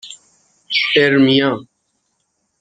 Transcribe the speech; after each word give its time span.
اِرمیا 0.95 1.51